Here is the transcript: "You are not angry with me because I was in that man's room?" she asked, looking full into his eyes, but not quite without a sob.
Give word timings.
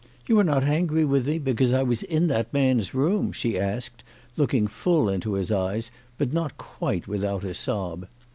"You 0.27 0.39
are 0.39 0.43
not 0.43 0.63
angry 0.63 1.05
with 1.05 1.27
me 1.27 1.37
because 1.37 1.73
I 1.73 1.83
was 1.83 2.01
in 2.01 2.25
that 2.25 2.51
man's 2.51 2.95
room?" 2.95 3.31
she 3.31 3.59
asked, 3.59 4.03
looking 4.35 4.65
full 4.65 5.07
into 5.07 5.33
his 5.33 5.51
eyes, 5.51 5.91
but 6.17 6.33
not 6.33 6.57
quite 6.57 7.07
without 7.07 7.43
a 7.43 7.53
sob. 7.53 8.07